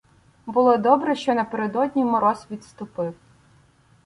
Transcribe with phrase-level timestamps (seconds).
[0.45, 3.15] Було добре, що напередодні мороз відступив.